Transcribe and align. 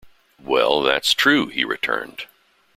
"Well, 0.41 0.81
that's 0.81 1.13
true," 1.13 1.49
he 1.49 1.63
returned. 1.63 2.25